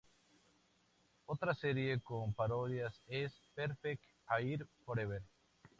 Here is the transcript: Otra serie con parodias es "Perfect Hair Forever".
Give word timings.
Otra 1.27 1.53
serie 1.53 1.99
con 2.01 2.33
parodias 2.33 3.03
es 3.05 3.39
"Perfect 3.53 4.01
Hair 4.25 4.67
Forever". 4.83 5.21